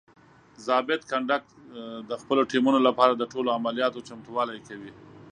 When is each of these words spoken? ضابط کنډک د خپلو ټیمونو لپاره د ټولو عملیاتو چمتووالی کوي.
ضابط 0.67 1.01
کنډک 1.11 1.43
د 2.09 2.11
خپلو 2.21 2.41
ټیمونو 2.51 2.79
لپاره 2.87 3.13
د 3.15 3.23
ټولو 3.33 3.49
عملیاتو 3.57 4.05
چمتووالی 4.09 4.59
کوي. 4.67 4.91